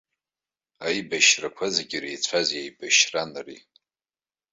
Аибашьрақәа 0.87 1.65
зегьы 1.75 1.97
иреицәаз 1.99 2.47
еибашьран 2.59 3.31
ари. 3.39 3.59